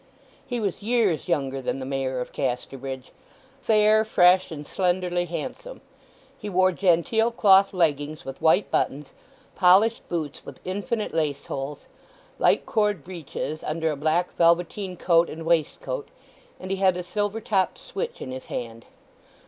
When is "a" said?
13.91-13.95, 16.97-17.03